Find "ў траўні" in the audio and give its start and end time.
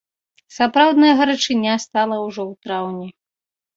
2.51-3.09